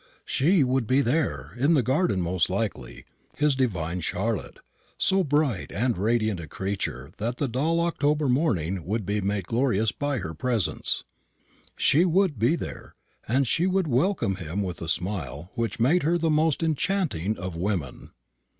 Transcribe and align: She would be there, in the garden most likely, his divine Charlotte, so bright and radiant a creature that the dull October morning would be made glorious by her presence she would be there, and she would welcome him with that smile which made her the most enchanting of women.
She 0.25 0.63
would 0.63 0.87
be 0.87 1.01
there, 1.01 1.53
in 1.59 1.75
the 1.75 1.83
garden 1.83 2.21
most 2.21 2.49
likely, 2.49 3.05
his 3.37 3.55
divine 3.55 4.01
Charlotte, 4.01 4.57
so 4.97 5.23
bright 5.23 5.71
and 5.71 5.95
radiant 5.95 6.39
a 6.39 6.47
creature 6.47 7.11
that 7.19 7.37
the 7.37 7.47
dull 7.47 7.79
October 7.79 8.27
morning 8.27 8.83
would 8.83 9.05
be 9.05 9.21
made 9.21 9.45
glorious 9.45 9.91
by 9.91 10.17
her 10.17 10.33
presence 10.33 11.03
she 11.77 12.03
would 12.03 12.39
be 12.39 12.55
there, 12.55 12.95
and 13.27 13.47
she 13.47 13.67
would 13.67 13.85
welcome 13.85 14.37
him 14.37 14.63
with 14.63 14.77
that 14.77 14.89
smile 14.89 15.51
which 15.53 15.79
made 15.79 16.01
her 16.01 16.17
the 16.17 16.31
most 16.31 16.63
enchanting 16.63 17.37
of 17.37 17.55
women. 17.55 18.09